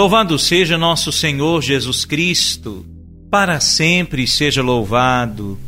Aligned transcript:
Louvado 0.00 0.38
seja 0.38 0.78
nosso 0.78 1.12
Senhor 1.12 1.60
Jesus 1.60 2.06
Cristo, 2.06 2.86
para 3.30 3.60
sempre 3.60 4.26
seja 4.26 4.62
louvado. 4.62 5.58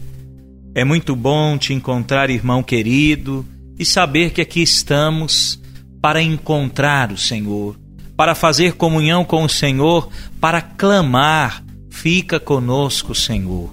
É 0.75 0.87
muito 0.87 1.15
bom 1.15 1.59
te 1.59 1.75
encontrar, 1.75 2.31
irmão 2.31 2.63
querido, 2.63 3.45
e 3.79 3.85
saber 3.85 4.31
que 4.31 4.41
aqui 4.41 4.63
estamos 4.63 5.61
para 6.01 6.23
encontrar 6.23 7.13
o 7.13 7.19
Senhor, 7.19 7.79
para 8.17 8.35
fazer 8.35 8.73
comunhão 8.73 9.23
com 9.23 9.45
o 9.45 9.51
Senhor, 9.51 10.09
para 10.41 10.63
clamar: 10.63 11.63
Fica 11.91 12.41
conosco, 12.41 13.15
Senhor. 13.15 13.69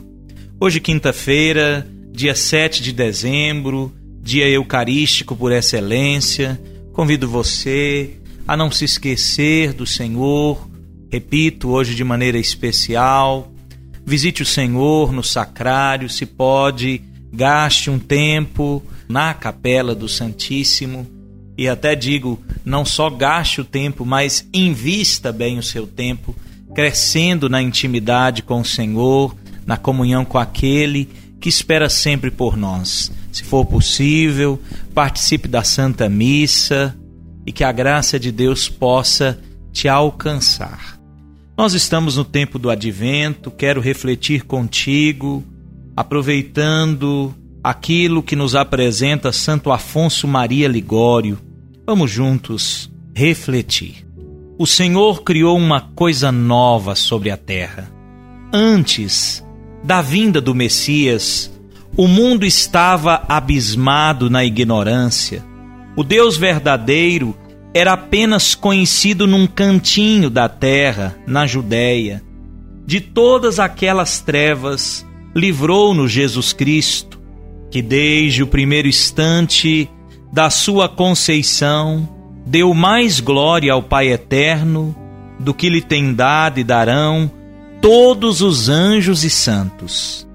Hoje, 0.59 0.81
quinta-feira, 0.81 1.87
dia 2.11 2.35
7 2.35 2.83
de 2.83 2.91
dezembro, 2.91 3.93
dia 4.21 4.45
eucarístico 4.49 5.37
por 5.37 5.53
excelência, 5.53 6.61
convido 6.91 7.29
você 7.29 8.18
a 8.49 8.58
não 8.58 8.71
se 8.71 8.84
esquecer 8.84 9.73
do 9.73 9.86
Senhor. 9.86 10.67
Repito, 11.11 11.69
hoje 11.69 11.94
de 11.94 12.03
maneira 12.03 12.39
especial. 12.39 13.53
Visite 14.03 14.41
o 14.41 14.45
Senhor 14.45 15.14
no 15.14 15.23
sacrário, 15.23 16.09
se 16.09 16.25
pode, 16.25 17.00
gaste 17.31 17.91
um 17.91 18.00
tempo 18.00 18.83
na 19.08 19.36
capela 19.36 19.94
do 19.94 20.09
Santíssimo. 20.09 21.06
E 21.56 21.67
até 21.67 21.94
digo, 21.94 22.41
não 22.66 22.83
só 22.83 23.08
gaste 23.08 23.61
o 23.61 23.64
tempo, 23.64 24.03
mas 24.03 24.50
invista 24.52 25.31
bem 25.31 25.59
o 25.59 25.63
seu 25.63 25.86
tempo, 25.86 26.36
crescendo 26.73 27.50
na 27.50 27.61
intimidade 27.61 28.41
com 28.41 28.61
o 28.61 28.66
Senhor, 28.66 29.36
na 29.63 29.78
comunhão 29.78 30.25
com 30.25 30.39
aquele 30.39 31.08
que 31.39 31.50
espera 31.50 31.88
sempre 31.88 32.31
por 32.31 32.58
nós. 32.58 33.11
Se 33.31 33.44
for 33.44 33.63
possível, 33.63 34.59
participe 34.91 35.47
da 35.47 35.63
Santa 35.63 36.09
Missa, 36.09 36.98
e 37.50 37.52
que 37.52 37.64
a 37.64 37.72
graça 37.72 38.19
de 38.19 38.31
Deus 38.31 38.69
possa 38.69 39.39
te 39.73 39.88
alcançar. 39.88 41.00
Nós 41.58 41.73
estamos 41.73 42.16
no 42.16 42.23
tempo 42.23 42.59
do 42.59 42.69
advento, 42.69 43.50
quero 43.50 43.81
refletir 43.81 44.45
contigo, 44.45 45.44
aproveitando 45.95 47.33
aquilo 47.64 48.22
que 48.22 48.36
nos 48.36 48.53
apresenta 48.53 49.31
Santo 49.31 49.72
Afonso 49.72 50.28
Maria 50.28 50.67
Ligório. 50.67 51.39
Vamos 51.88 52.11
juntos 52.11 52.88
refletir. 53.16 54.06
O 54.56 54.67
Senhor 54.67 55.23
criou 55.23 55.58
uma 55.58 55.81
coisa 55.81 56.31
nova 56.31 56.94
sobre 56.94 57.31
a 57.31 57.38
terra. 57.38 57.91
Antes 58.53 59.44
da 59.84 60.03
vinda 60.03 60.39
do 60.39 60.53
Messias, 60.53 61.52
o 61.97 62.08
mundo 62.08 62.45
estava 62.45 63.23
abismado 63.28 64.30
na 64.30 64.45
ignorância 64.45 65.50
o 66.00 66.03
Deus 66.03 66.38
verdadeiro 66.38 67.36
era 67.73 67.94
apenas 67.94 68.56
conhecido 68.56 69.28
num 69.28 69.45
cantinho 69.45 70.30
da 70.30 70.50
terra, 70.50 71.16
na 71.28 71.45
Judéia. 71.45 72.23
De 72.86 73.00
todas 73.00 73.59
aquelas 73.59 74.19
trevas, 74.19 75.06
livrou-nos 75.35 76.12
Jesus 76.12 76.53
Cristo, 76.53 77.19
que 77.69 77.81
desde 77.81 78.41
o 78.41 78.47
primeiro 78.47 78.88
instante 78.88 79.90
da 80.34 80.50
sua 80.50 80.90
conceição 80.90 82.09
deu 82.46 82.74
mais 82.74 83.19
glória 83.19 83.72
ao 83.72 83.84
Pai 83.84 84.08
eterno 84.08 84.96
do 85.40 85.53
que 85.53 85.69
lhe 85.69 85.81
tem 85.81 86.13
dado 86.13 86.59
e 86.59 86.63
darão 86.63 87.31
todos 87.81 88.41
os 88.41 88.68
anjos 88.68 89.24
e 89.24 89.29
santos. 89.29 90.28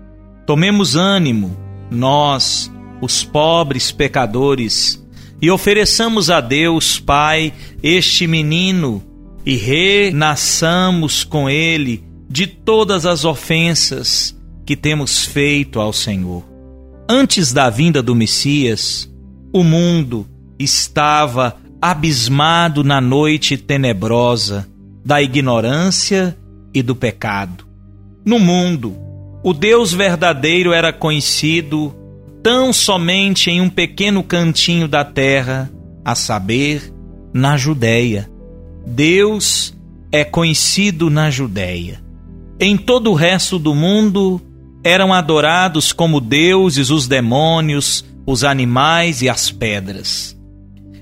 Tomemos 0.46 0.96
ânimo, 0.96 1.56
nós, 1.90 2.72
os 3.00 3.24
pobres 3.24 3.90
pecadores, 3.90 5.03
e 5.44 5.50
ofereçamos 5.50 6.30
a 6.30 6.40
Deus, 6.40 6.98
Pai, 6.98 7.52
este 7.82 8.26
menino 8.26 9.02
e 9.44 9.56
renasçamos 9.56 11.22
com 11.22 11.50
ele 11.50 12.02
de 12.30 12.46
todas 12.46 13.04
as 13.04 13.26
ofensas 13.26 14.34
que 14.64 14.74
temos 14.74 15.26
feito 15.26 15.80
ao 15.80 15.92
Senhor. 15.92 16.42
Antes 17.06 17.52
da 17.52 17.68
vinda 17.68 18.02
do 18.02 18.14
Messias, 18.14 19.06
o 19.52 19.62
mundo 19.62 20.26
estava 20.58 21.58
abismado 21.78 22.82
na 22.82 22.98
noite 22.98 23.58
tenebrosa 23.58 24.66
da 25.04 25.20
ignorância 25.20 26.34
e 26.72 26.82
do 26.82 26.96
pecado. 26.96 27.66
No 28.24 28.38
mundo, 28.38 28.96
o 29.42 29.52
Deus 29.52 29.92
verdadeiro 29.92 30.72
era 30.72 30.90
conhecido 30.90 31.94
tão 32.44 32.74
somente 32.74 33.50
em 33.50 33.62
um 33.62 33.70
pequeno 33.70 34.22
cantinho 34.22 34.86
da 34.86 35.02
terra, 35.02 35.72
a 36.04 36.14
saber, 36.14 36.92
na 37.32 37.56
Judéia. 37.56 38.30
Deus 38.86 39.74
é 40.12 40.24
conhecido 40.24 41.08
na 41.08 41.30
Judéia. 41.30 42.04
Em 42.60 42.76
todo 42.76 43.10
o 43.10 43.14
resto 43.14 43.58
do 43.58 43.74
mundo 43.74 44.42
eram 44.84 45.10
adorados 45.10 45.90
como 45.90 46.20
deuses 46.20 46.90
os 46.90 47.08
demônios, 47.08 48.04
os 48.26 48.44
animais 48.44 49.22
e 49.22 49.28
as 49.30 49.50
pedras. 49.50 50.38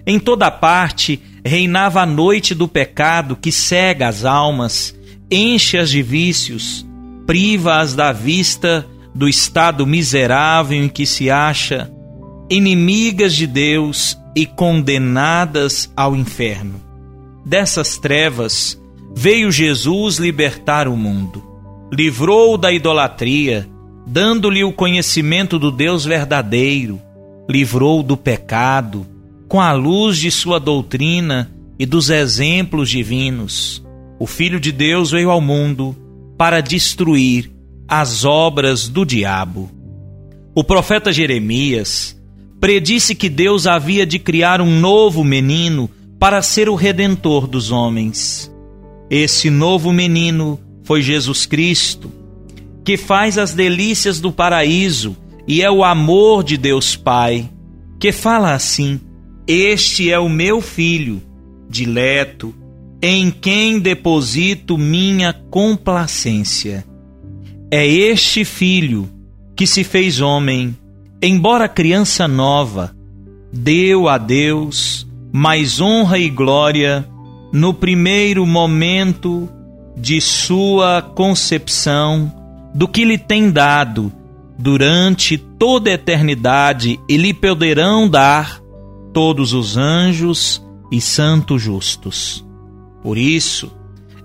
Em 0.06 0.20
toda 0.20 0.48
parte 0.48 1.20
reinava 1.44 2.02
a 2.02 2.06
noite 2.06 2.54
do 2.54 2.68
pecado 2.68 3.34
que 3.34 3.50
cega 3.50 4.06
as 4.06 4.24
almas, 4.24 4.96
enche-as 5.28 5.90
de 5.90 6.02
vícios, 6.02 6.86
priva-as 7.26 7.96
da 7.96 8.12
vista 8.12 8.86
do 9.14 9.28
estado 9.28 9.86
miserável 9.86 10.82
em 10.82 10.88
que 10.88 11.04
se 11.06 11.30
acha, 11.30 11.90
inimigas 12.48 13.34
de 13.34 13.46
Deus 13.46 14.18
e 14.34 14.46
condenadas 14.46 15.92
ao 15.96 16.16
inferno. 16.16 16.80
Dessas 17.44 17.98
trevas 17.98 18.80
veio 19.14 19.50
Jesus 19.50 20.16
libertar 20.16 20.88
o 20.88 20.96
mundo. 20.96 21.42
Livrou 21.92 22.56
da 22.56 22.72
idolatria, 22.72 23.68
dando-lhe 24.06 24.64
o 24.64 24.72
conhecimento 24.72 25.58
do 25.58 25.70
Deus 25.70 26.04
verdadeiro. 26.04 27.00
Livrou 27.48 28.02
do 28.02 28.16
pecado, 28.16 29.06
com 29.48 29.60
a 29.60 29.72
luz 29.72 30.16
de 30.16 30.30
sua 30.30 30.58
doutrina 30.58 31.50
e 31.78 31.84
dos 31.84 32.08
exemplos 32.08 32.88
divinos. 32.88 33.84
O 34.18 34.26
Filho 34.26 34.58
de 34.58 34.72
Deus 34.72 35.10
veio 35.10 35.30
ao 35.30 35.40
mundo 35.40 35.94
para 36.38 36.60
destruir 36.60 37.51
as 37.94 38.24
obras 38.24 38.88
do 38.88 39.04
diabo. 39.04 39.70
O 40.54 40.64
profeta 40.64 41.12
Jeremias 41.12 42.18
predisse 42.58 43.14
que 43.14 43.28
Deus 43.28 43.66
havia 43.66 44.06
de 44.06 44.18
criar 44.18 44.62
um 44.62 44.80
novo 44.80 45.22
menino 45.22 45.90
para 46.18 46.40
ser 46.40 46.70
o 46.70 46.74
redentor 46.74 47.46
dos 47.46 47.70
homens. 47.70 48.50
Esse 49.10 49.50
novo 49.50 49.92
menino 49.92 50.58
foi 50.84 51.02
Jesus 51.02 51.44
Cristo, 51.44 52.10
que 52.82 52.96
faz 52.96 53.36
as 53.36 53.52
delícias 53.52 54.20
do 54.20 54.32
paraíso 54.32 55.14
e 55.46 55.60
é 55.60 55.70
o 55.70 55.84
amor 55.84 56.42
de 56.42 56.56
Deus 56.56 56.96
Pai, 56.96 57.50
que 58.00 58.10
fala 58.10 58.54
assim: 58.54 58.98
Este 59.46 60.10
é 60.10 60.18
o 60.18 60.30
meu 60.30 60.62
filho, 60.62 61.22
dileto, 61.68 62.54
em 63.02 63.30
quem 63.30 63.78
deposito 63.78 64.78
minha 64.78 65.34
complacência. 65.34 66.90
É 67.74 67.86
este 67.86 68.44
filho 68.44 69.08
que 69.56 69.66
se 69.66 69.82
fez 69.82 70.20
homem, 70.20 70.76
embora 71.22 71.66
criança 71.66 72.28
nova, 72.28 72.94
deu 73.50 74.10
a 74.10 74.18
Deus 74.18 75.08
mais 75.32 75.80
honra 75.80 76.18
e 76.18 76.28
glória 76.28 77.08
no 77.50 77.72
primeiro 77.72 78.44
momento 78.44 79.48
de 79.96 80.20
sua 80.20 81.00
concepção 81.00 82.30
do 82.74 82.86
que 82.86 83.06
lhe 83.06 83.16
tem 83.16 83.50
dado 83.50 84.12
durante 84.58 85.38
toda 85.38 85.88
a 85.88 85.94
eternidade 85.94 87.00
e 87.08 87.16
lhe 87.16 87.32
poderão 87.32 88.06
dar 88.06 88.60
todos 89.14 89.54
os 89.54 89.78
anjos 89.78 90.62
e 90.90 91.00
santos 91.00 91.62
justos. 91.62 92.44
Por 93.02 93.16
isso 93.16 93.72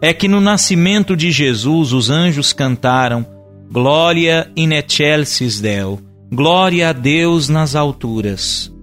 é 0.01 0.13
que 0.13 0.27
no 0.27 0.41
nascimento 0.41 1.15
de 1.15 1.31
Jesus 1.31 1.93
os 1.93 2.09
anjos 2.09 2.51
cantaram 2.51 3.36
Glória 3.69 4.49
in 4.55 4.71
excelsis 4.71 5.59
Deo, 5.59 5.99
glória 6.31 6.89
a 6.89 6.93
Deus 6.93 7.49
nas 7.49 7.75
alturas. 7.75 8.73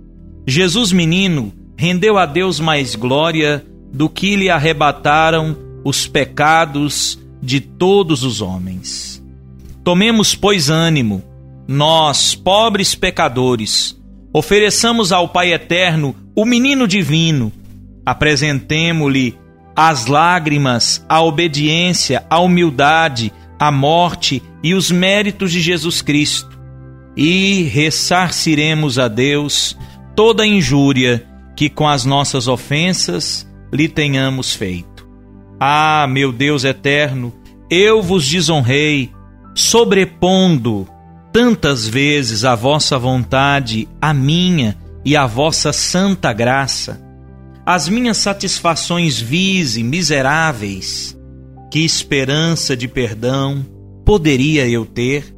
Jesus 0.46 0.92
menino 0.92 1.52
rendeu 1.76 2.18
a 2.18 2.26
Deus 2.26 2.60
mais 2.60 2.94
glória 2.94 3.64
do 3.92 4.10
que 4.10 4.36
lhe 4.36 4.50
arrebataram 4.50 5.56
os 5.84 6.06
pecados 6.06 7.18
de 7.42 7.60
todos 7.60 8.22
os 8.22 8.42
homens. 8.42 9.24
Tomemos, 9.82 10.34
pois, 10.34 10.68
ânimo, 10.68 11.22
nós, 11.66 12.34
pobres 12.34 12.94
pecadores, 12.94 13.98
ofereçamos 14.34 15.12
ao 15.12 15.28
Pai 15.28 15.52
Eterno 15.54 16.14
o 16.36 16.44
menino 16.44 16.86
divino, 16.86 17.50
apresentemo-lhe 18.04 19.34
as 19.74 20.06
lágrimas, 20.06 21.04
a 21.08 21.22
obediência, 21.22 22.24
a 22.28 22.38
humildade, 22.38 23.32
a 23.66 23.72
morte 23.72 24.42
e 24.62 24.74
os 24.74 24.90
méritos 24.90 25.50
de 25.50 25.58
Jesus 25.58 26.02
Cristo, 26.02 26.58
e 27.16 27.62
ressarciremos 27.62 28.98
a 28.98 29.08
Deus 29.08 29.74
toda 30.14 30.46
injúria 30.46 31.26
que 31.56 31.70
com 31.70 31.88
as 31.88 32.04
nossas 32.04 32.46
ofensas 32.46 33.48
lhe 33.72 33.88
tenhamos 33.88 34.52
feito. 34.52 35.08
Ah, 35.58 36.06
meu 36.06 36.30
Deus 36.30 36.62
eterno, 36.64 37.32
eu 37.70 38.02
vos 38.02 38.28
desonrei, 38.28 39.10
sobrepondo 39.54 40.86
tantas 41.32 41.88
vezes 41.88 42.44
a 42.44 42.54
vossa 42.54 42.98
vontade, 42.98 43.88
a 43.98 44.12
minha 44.12 44.76
e 45.02 45.16
a 45.16 45.24
vossa 45.24 45.72
santa 45.72 46.34
graça, 46.34 47.00
as 47.64 47.88
minhas 47.88 48.18
satisfações 48.18 49.18
vis 49.18 49.78
e 49.78 49.82
miseráveis, 49.82 51.16
que 51.74 51.84
esperança 51.84 52.76
de 52.76 52.86
perdão 52.86 53.66
poderia 54.04 54.64
eu 54.68 54.86
ter 54.86 55.34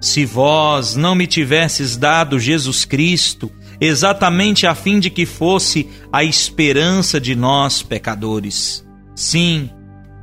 se 0.00 0.24
vós 0.24 0.96
não 0.96 1.14
me 1.14 1.28
tivesses 1.28 1.96
dado 1.96 2.40
Jesus 2.40 2.84
Cristo, 2.84 3.52
exatamente 3.80 4.66
a 4.66 4.74
fim 4.74 4.98
de 4.98 5.10
que 5.10 5.24
fosse 5.24 5.88
a 6.12 6.24
esperança 6.24 7.20
de 7.20 7.36
nós 7.36 7.84
pecadores? 7.84 8.84
Sim, 9.14 9.70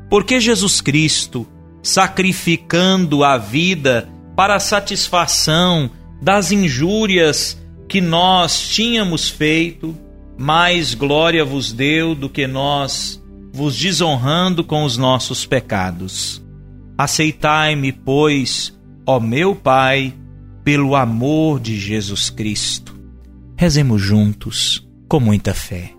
porque 0.09 0.37
Jesus 0.37 0.81
Cristo, 0.81 1.47
sacrificando 1.81 3.23
a 3.23 3.37
vida 3.37 4.09
para 4.35 4.55
a 4.55 4.59
satisfação 4.59 5.89
das 6.21 6.51
injúrias 6.51 7.57
que 7.87 8.01
nós 8.01 8.67
tínhamos 8.67 9.29
feito, 9.29 9.97
mais 10.37 10.93
glória 10.93 11.45
vos 11.45 11.71
deu 11.71 12.13
do 12.13 12.27
que 12.27 12.47
nós 12.47 13.22
vos 13.53 13.77
desonrando 13.77 14.63
com 14.63 14.83
os 14.83 14.97
nossos 14.97 15.45
pecados. 15.45 16.43
Aceitai-me, 16.97 17.91
pois, 17.91 18.75
ó 19.05 19.19
meu 19.19 19.55
Pai, 19.55 20.11
pelo 20.63 20.95
amor 20.95 21.59
de 21.59 21.79
Jesus 21.79 22.31
Cristo. 22.31 22.97
Rezemos 23.55 24.01
juntos, 24.01 24.85
com 25.07 25.19
muita 25.19 25.53
fé. 25.53 25.93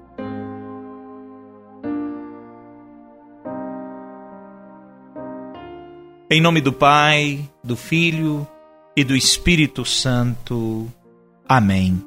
Em 6.28 6.40
nome 6.40 6.60
do 6.60 6.72
Pai, 6.72 7.48
do 7.62 7.76
Filho 7.76 8.44
e 8.96 9.04
do 9.04 9.14
Espírito 9.14 9.84
Santo. 9.84 10.88
Amém. 11.48 12.02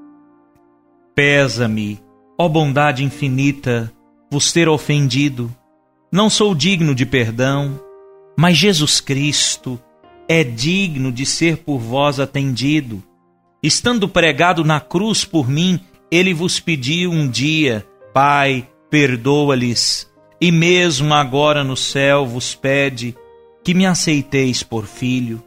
Pesa-me, 1.16 2.02
ó 2.38 2.50
bondade 2.50 3.04
infinita, 3.06 3.94
vos 4.30 4.52
ter 4.52 4.68
ofendido. 4.68 5.54
Não 6.12 6.30
sou 6.30 6.56
digno 6.56 6.94
de 6.96 7.06
perdão, 7.06 7.80
mas 8.38 8.58
Jesus 8.58 9.02
Cristo 9.02 9.80
é 10.28 10.44
digno 10.44 11.12
de 11.12 11.26
ser 11.26 11.58
por 11.58 11.80
vós 11.80 12.20
atendido. 12.20 13.02
Estando 13.62 14.08
pregado 14.08 14.64
na 14.64 14.80
cruz 14.80 15.26
por 15.26 15.50
mim, 15.50 15.80
ele 16.12 16.34
vos 16.34 16.60
pediu 16.60 17.12
um 17.12 17.28
dia, 17.28 17.86
Pai, 18.14 18.68
perdoa-lhes, 18.90 20.10
e 20.40 20.52
mesmo 20.52 21.14
agora 21.14 21.64
no 21.64 21.76
céu 21.76 22.26
vos 22.26 22.56
pede 22.56 23.16
que 23.64 23.74
me 23.74 23.86
aceiteis 23.86 24.64
por 24.64 24.86
filho. 24.86 25.44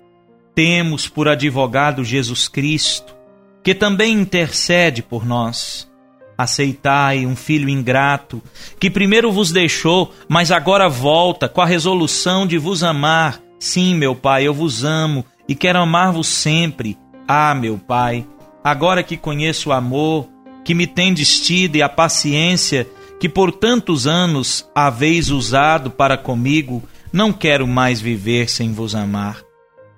Temos 0.54 1.08
por 1.08 1.28
advogado 1.28 2.04
Jesus 2.04 2.48
Cristo, 2.48 3.16
que 3.62 3.74
também 3.74 4.12
intercede 4.12 5.02
por 5.02 5.24
nós. 5.24 5.89
Aceitai 6.40 7.26
um 7.26 7.36
filho 7.36 7.68
ingrato, 7.68 8.42
que 8.78 8.88
primeiro 8.88 9.30
vos 9.30 9.52
deixou, 9.52 10.10
mas 10.26 10.50
agora 10.50 10.88
volta 10.88 11.50
com 11.50 11.60
a 11.60 11.66
resolução 11.66 12.46
de 12.46 12.56
vos 12.56 12.82
amar. 12.82 13.38
Sim, 13.58 13.94
meu 13.94 14.14
Pai, 14.14 14.44
eu 14.44 14.54
vos 14.54 14.82
amo 14.82 15.22
e 15.46 15.54
quero 15.54 15.78
amar-vos 15.80 16.28
sempre. 16.28 16.96
Ah, 17.28 17.54
meu 17.54 17.76
Pai, 17.76 18.26
agora 18.64 19.02
que 19.02 19.18
conheço 19.18 19.68
o 19.68 19.72
amor, 19.72 20.30
que 20.64 20.72
me 20.72 20.86
tendes 20.86 21.40
tido 21.40 21.76
e 21.76 21.82
a 21.82 21.90
paciência 21.90 22.88
que 23.20 23.28
por 23.28 23.52
tantos 23.52 24.06
anos 24.06 24.66
haveis 24.74 25.28
usado 25.28 25.90
para 25.90 26.16
comigo, 26.16 26.82
não 27.12 27.34
quero 27.34 27.66
mais 27.66 28.00
viver 28.00 28.48
sem 28.48 28.72
vos 28.72 28.94
amar. 28.94 29.42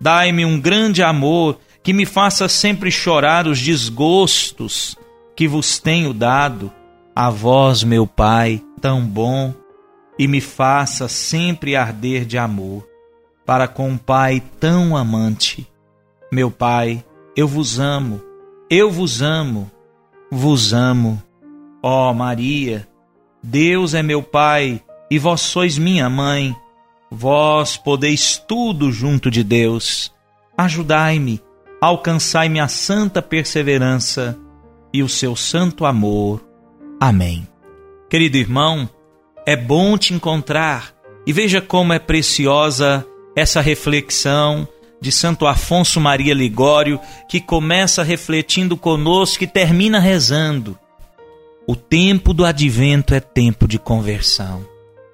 Dai-me 0.00 0.44
um 0.44 0.60
grande 0.60 1.04
amor 1.04 1.60
que 1.84 1.92
me 1.92 2.04
faça 2.04 2.48
sempre 2.48 2.90
chorar 2.90 3.46
os 3.46 3.60
desgostos 3.60 4.96
que 5.34 5.48
vos 5.48 5.78
tenho 5.78 6.12
dado, 6.12 6.72
a 7.14 7.30
vós, 7.30 7.84
meu 7.84 8.06
Pai, 8.06 8.62
tão 8.80 9.04
bom, 9.04 9.54
e 10.18 10.26
me 10.26 10.40
faça 10.40 11.08
sempre 11.08 11.76
arder 11.76 12.24
de 12.24 12.38
amor, 12.38 12.86
para 13.44 13.66
com 13.66 13.90
um 13.90 13.98
Pai 13.98 14.42
tão 14.60 14.96
amante. 14.96 15.66
Meu 16.30 16.50
Pai, 16.50 17.04
eu 17.36 17.46
vos 17.48 17.78
amo, 17.78 18.20
eu 18.70 18.90
vos 18.90 19.22
amo, 19.22 19.70
vos 20.30 20.72
amo. 20.72 21.22
Ó 21.82 22.10
oh, 22.10 22.14
Maria, 22.14 22.88
Deus 23.42 23.92
é 23.92 24.02
meu 24.02 24.22
Pai 24.22 24.80
e 25.10 25.18
vós 25.18 25.40
sois 25.40 25.76
minha 25.76 26.08
mãe. 26.08 26.56
Vós 27.10 27.76
podeis 27.76 28.38
tudo 28.38 28.90
junto 28.90 29.30
de 29.30 29.42
Deus. 29.42 30.12
Ajudai-me, 30.56 31.42
alcançai-me 31.80 32.60
a 32.60 32.68
santa 32.68 33.20
perseverança 33.20 34.38
e 34.92 35.02
o 35.02 35.08
seu 35.08 35.34
santo 35.34 35.84
amor. 35.84 36.44
Amém. 37.00 37.46
Querido 38.08 38.36
irmão, 38.36 38.88
é 39.46 39.56
bom 39.56 39.96
te 39.96 40.14
encontrar 40.14 40.94
e 41.26 41.32
veja 41.32 41.60
como 41.60 41.92
é 41.92 41.98
preciosa 41.98 43.06
essa 43.34 43.60
reflexão 43.60 44.68
de 45.00 45.10
Santo 45.10 45.46
Afonso 45.46 46.00
Maria 46.00 46.32
Ligório, 46.32 47.00
que 47.28 47.40
começa 47.40 48.04
refletindo 48.04 48.76
conosco 48.76 49.42
e 49.42 49.48
termina 49.48 49.98
rezando. 49.98 50.78
O 51.66 51.74
tempo 51.74 52.32
do 52.32 52.44
advento 52.44 53.14
é 53.14 53.18
tempo 53.18 53.66
de 53.66 53.78
conversão. 53.78 54.64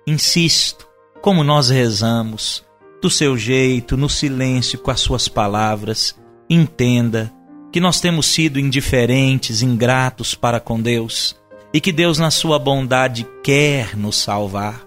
Insisto, 0.06 0.86
como 1.22 1.42
nós 1.42 1.70
rezamos, 1.70 2.64
do 3.00 3.08
seu 3.08 3.36
jeito, 3.36 3.96
no 3.96 4.08
silêncio, 4.08 4.78
com 4.78 4.90
as 4.90 5.00
suas 5.00 5.28
palavras, 5.28 6.14
entenda 6.50 7.32
que 7.70 7.80
nós 7.80 8.00
temos 8.00 8.26
sido 8.26 8.58
indiferentes, 8.58 9.62
ingratos 9.62 10.34
para 10.34 10.60
com 10.60 10.80
Deus 10.80 11.36
e 11.72 11.80
que 11.80 11.92
Deus, 11.92 12.18
na 12.18 12.30
sua 12.30 12.58
bondade, 12.58 13.26
quer 13.42 13.96
nos 13.96 14.16
salvar, 14.16 14.86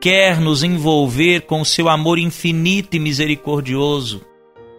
quer 0.00 0.40
nos 0.40 0.62
envolver 0.62 1.42
com 1.42 1.60
o 1.60 1.64
seu 1.64 1.88
amor 1.88 2.18
infinito 2.18 2.96
e 2.96 3.00
misericordioso. 3.00 4.22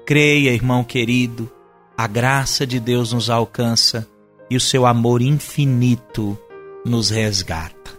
Creia, 0.06 0.52
irmão 0.52 0.84
querido, 0.84 1.52
a 1.98 2.08
graça 2.08 2.66
de 2.66 2.80
Deus 2.80 3.12
nos 3.12 3.30
alcança 3.30 4.08
e 4.50 4.56
o 4.56 4.62
seu 4.62 4.86
amor 4.86 5.22
infinito 5.22 6.38
nos 6.86 7.10
resgata. 7.10 7.92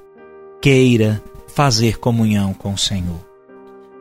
Queira 0.60 1.22
fazer 1.48 1.98
comunhão 1.98 2.54
com 2.54 2.72
o 2.72 2.78
Senhor. 2.78 3.24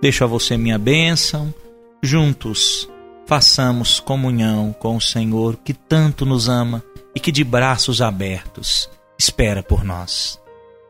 Deixo 0.02 0.24
a 0.24 0.28
você 0.28 0.58
minha 0.58 0.78
bênção, 0.78 1.54
juntos 2.02 2.90
façamos 3.26 4.00
comunhão 4.00 4.76
com 4.78 4.96
o 4.96 5.02
Senhor 5.02 5.58
que 5.58 5.74
tanto 5.74 6.26
nos 6.26 6.50
ama 6.50 6.84
e 7.16 7.20
que 7.20 7.32
de 7.32 7.44
braços 7.44 8.02
abertos 8.02 8.90
espera 9.18 9.64
por 9.64 9.84
nós. 9.84 10.40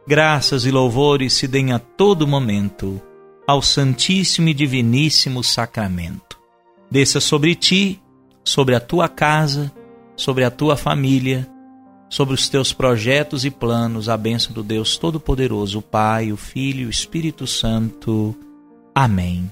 Graças 0.07 0.65
e 0.65 0.71
louvores 0.71 1.33
se 1.33 1.47
deem 1.47 1.71
a 1.71 1.79
todo 1.79 2.27
momento 2.27 3.01
ao 3.47 3.61
Santíssimo 3.61 4.49
e 4.49 4.53
Diviníssimo 4.53 5.43
Sacramento. 5.43 6.39
Desça 6.89 7.19
sobre 7.19 7.55
ti, 7.55 8.01
sobre 8.43 8.75
a 8.75 8.79
tua 8.79 9.07
casa, 9.07 9.71
sobre 10.15 10.43
a 10.43 10.51
tua 10.51 10.75
família, 10.75 11.49
sobre 12.09 12.33
os 12.35 12.47
teus 12.47 12.71
projetos 12.71 13.45
e 13.45 13.49
planos 13.49 14.07
a 14.07 14.15
bênção 14.15 14.53
do 14.53 14.61
Deus 14.61 14.97
Todo-Poderoso, 14.97 15.79
o 15.79 15.81
Pai, 15.81 16.31
o 16.31 16.37
Filho 16.37 16.81
e 16.81 16.85
o 16.85 16.89
Espírito 16.89 17.47
Santo. 17.47 18.35
Amém. 18.93 19.51